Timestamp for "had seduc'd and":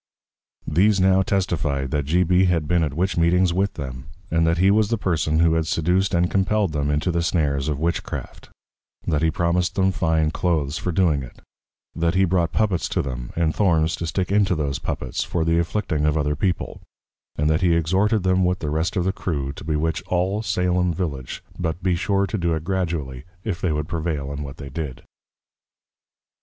5.53-6.25